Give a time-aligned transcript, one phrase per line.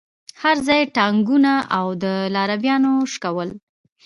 [0.41, 2.05] هرځاى پاټکونه او د
[2.35, 3.49] لارويانو شکول.